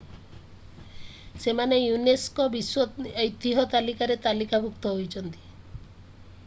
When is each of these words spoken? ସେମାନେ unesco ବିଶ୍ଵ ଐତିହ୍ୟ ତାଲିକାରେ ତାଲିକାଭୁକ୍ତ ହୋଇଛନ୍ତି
ସେମାନେ 1.43 1.77
unesco 1.97 2.47
ବିଶ୍ଵ 2.55 3.13
ଐତିହ୍ୟ 3.25 3.67
ତାଲିକାରେ 3.75 4.19
ତାଲିକାଭୁକ୍ତ 4.27 4.97
ହୋଇଛନ୍ତି 4.97 5.45